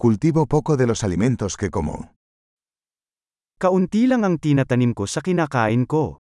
Cultivo 0.00 0.46
poco 0.46 0.76
de 0.76 0.86
los 0.86 1.02
alimentos 1.02 1.56
que 1.56 1.70
como. 1.70 2.14
Kaunti 3.58 4.06
lang 4.06 4.22
ang 4.22 4.38
tinatanim 4.38 4.94
ko 4.94 5.10
sa 5.10 5.18
kinakain 5.18 5.90
ko. 5.90 6.22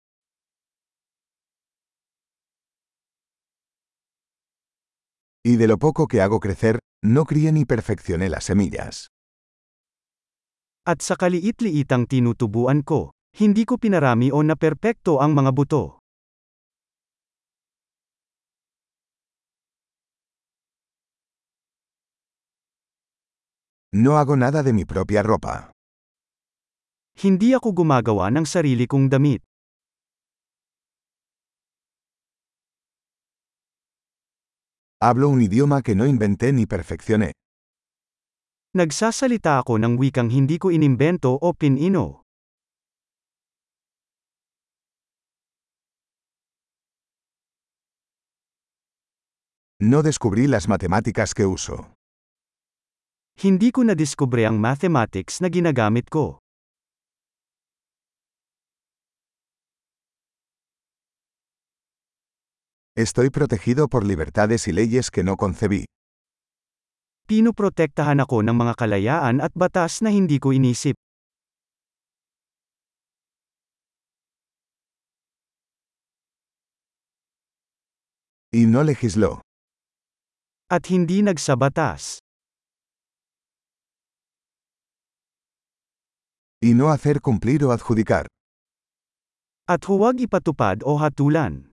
Y 5.42 5.58
de 5.58 5.66
lo 5.66 5.82
poco 5.82 6.06
que 6.06 6.22
hago 6.22 6.38
crecer, 6.38 6.78
no 7.02 7.26
crié 7.26 7.50
ni 7.50 7.66
perfeccioné 7.66 8.30
las 8.30 8.46
semillas. 8.46 9.10
At 10.86 11.02
sa 11.02 11.18
kaliit-liitang 11.18 12.06
tinutubuan 12.06 12.86
ko, 12.86 13.18
hindi 13.34 13.66
ko 13.66 13.82
pinarami 13.82 14.30
o 14.30 14.46
naperpekto 14.46 15.18
ang 15.18 15.34
mga 15.34 15.50
buto. 15.50 16.05
No 23.96 24.18
hago 24.18 24.36
nada 24.36 24.62
de 24.62 24.74
mi 24.74 24.84
propia 24.84 25.22
ropa. 25.22 25.72
Hindi 27.16 27.56
ako 27.56 27.72
gumagawa 27.72 28.28
ng 28.28 28.44
sarili 28.44 28.84
kong 28.84 29.08
damit. 29.08 29.40
Hablo 35.00 35.32
un 35.32 35.40
idioma 35.40 35.80
que 35.80 35.96
no 35.96 36.04
inventé 36.04 36.52
ni 36.52 36.68
perfeccioné. 36.68 37.32
Nagsasalita 38.76 39.64
ako 39.64 39.80
ng 39.80 39.96
wikang 39.96 40.28
hindi 40.28 40.60
ko 40.60 40.68
inimbento 40.68 41.32
o 41.32 41.56
pinino. 41.56 42.20
No 49.80 50.04
descubrí 50.04 50.44
las 50.44 50.68
matemáticas 50.68 51.32
que 51.32 51.48
uso. 51.48 51.95
Hindi 53.36 53.68
ko 53.68 53.84
nadiskubre 53.84 54.48
ang 54.48 54.56
mathematics 54.56 55.44
na 55.44 55.52
ginagamit 55.52 56.08
ko. 56.08 56.40
Estoy 62.96 63.28
protegido 63.28 63.88
por 63.92 64.08
libertades 64.08 64.64
y 64.68 64.72
leyes 64.72 65.10
que 65.12 65.20
no 65.20 65.36
concebí. 65.36 65.84
Pinoprotektahan 67.28 68.24
ako 68.24 68.40
ng 68.40 68.56
mga 68.56 68.72
kalayaan 68.72 69.44
at 69.44 69.52
batas 69.52 70.00
na 70.00 70.08
hindi 70.08 70.40
ko 70.40 70.56
inisip. 70.56 70.96
Y 78.48 78.64
no 78.64 78.80
legisló. 78.80 79.44
At 80.72 80.88
hindi 80.88 81.20
nagsabatas. 81.20 82.24
Y 86.66 86.74
no 86.74 86.90
hacer 86.90 87.20
cumplir 87.20 87.62
o 87.64 87.70
adjudicar. 87.70 88.26
At 89.68 89.86
huwag 89.86 90.18
ipatupad 90.20 90.82
o 90.82 90.98
hatulan. 90.98 91.70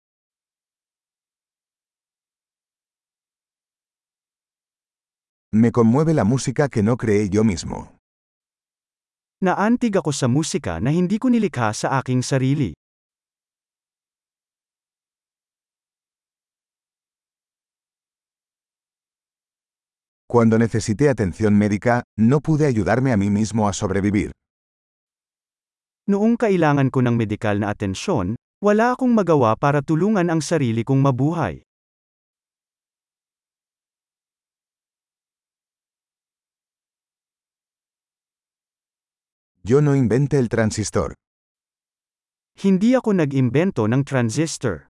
Me 5.54 5.72
conmueve 5.72 6.16
la 6.16 6.24
música 6.24 6.70
que 6.70 6.82
no 6.82 6.98
creé 6.98 7.30
yo 7.30 7.44
mismo. 7.44 8.00
Naantig 9.46 9.94
ako 9.98 10.12
sa 10.12 10.28
musika 10.28 10.80
na 10.82 10.90
hindi 10.90 11.20
ko 11.22 11.30
nilikha 11.30 11.70
sa 11.74 12.02
aking 12.02 12.24
sarili. 12.26 12.74
Cuando 20.26 20.58
necesité 20.58 21.10
atención 21.10 21.54
médica, 21.54 22.02
no 22.18 22.42
pude 22.42 22.66
ayudarme 22.66 23.14
a 23.14 23.18
mí 23.18 23.30
mismo 23.30 23.68
a 23.70 23.74
sobrevivir. 23.74 24.32
Noong 26.10 26.42
kailangan 26.42 26.90
ko 26.90 27.06
ng 27.06 27.14
medikal 27.14 27.62
na 27.62 27.70
atensyon, 27.70 28.34
wala 28.66 28.98
akong 28.98 29.14
magawa 29.14 29.54
para 29.54 29.86
tulungan 29.86 30.34
ang 30.34 30.42
sarili 30.42 30.82
kong 30.82 31.06
mabuhay. 31.06 31.62
Yo 39.62 39.86
no 39.86 39.94
inventé 39.94 40.42
el 40.42 40.50
transistor. 40.50 41.14
Hindi 42.58 42.98
ako 42.98 43.14
nag-imbento 43.14 43.86
ng 43.86 44.02
transistor. 44.02 44.90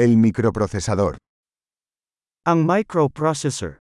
El 0.00 0.16
microprocesador. 0.16 1.20
Ang 2.48 2.64
microprocessor. 2.64 3.79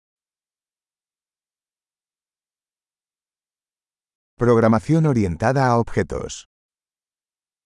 Programación 4.40 5.08
orientada 5.08 5.66
a 5.66 5.80
objetos. 5.80 6.46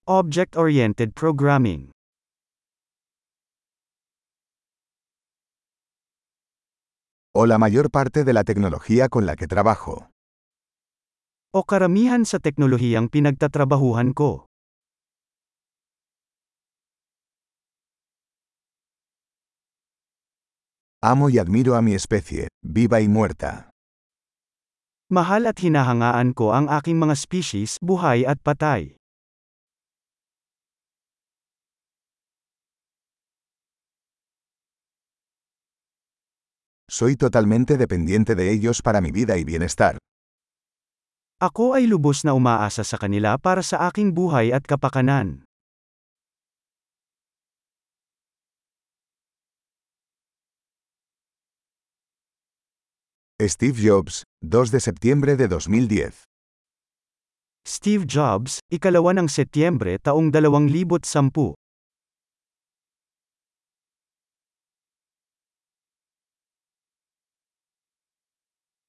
Object-oriented 0.08 1.12
programming. 1.12 1.92
O 7.36 7.46
la 7.46 7.58
mayor 7.58 7.92
parte 7.92 8.24
de 8.24 8.32
la 8.32 8.46
tecnología 8.46 9.10
con 9.10 9.26
la 9.26 9.36
que 9.36 9.48
trabajo. 9.48 10.12
O 11.52 11.66
karamihan 11.66 12.24
sa 12.24 12.40
teknolohiyang 12.40 13.12
pinagtatrabahuhan 13.12 14.14
ko. 14.16 14.48
Amo 21.04 21.28
y 21.28 21.38
admiro 21.38 21.76
a 21.76 21.82
mi 21.82 21.96
especie, 21.96 22.48
viva 22.64 23.02
y 23.02 23.10
muerta. 23.10 23.71
Mahal 25.12 25.44
at 25.44 25.60
hinahangaan 25.60 26.32
ko 26.32 26.56
ang 26.56 26.72
aking 26.72 26.96
mga 26.96 27.20
species, 27.20 27.76
buhay 27.84 28.24
at 28.24 28.40
patay. 28.40 28.96
Soy 36.88 37.20
totalmente 37.20 37.76
dependiente 37.76 38.40
de 38.40 38.56
ellos 38.56 38.80
para 38.80 39.04
mi 39.04 39.12
vida 39.12 39.36
y 39.36 39.44
bienestar. 39.44 40.00
Ako 41.44 41.76
ay 41.76 41.92
lubos 41.92 42.24
na 42.24 42.32
umaasa 42.32 42.88
sa 42.88 42.96
kanila 42.96 43.36
para 43.36 43.68
sa 43.68 43.92
aking 43.92 44.16
buhay 44.16 44.56
at 44.56 44.64
kapakanan. 44.64 45.44
Steve 53.48 53.82
Jobs, 53.82 54.22
2 54.46 54.70
de 54.70 54.80
septiembre 54.80 55.36
de 55.36 55.48
2010. 55.48 56.26
Steve 57.66 58.06
Jobs, 58.06 58.62
ikalawa 58.70 59.18
ng 59.18 59.30
Setyembre 59.30 59.98
taong 59.98 60.30
2010 60.30 61.58